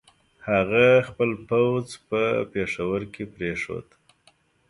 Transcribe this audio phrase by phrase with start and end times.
[0.49, 2.21] هغه خپل پوځ په
[2.53, 3.87] پېښور کې پرېښود.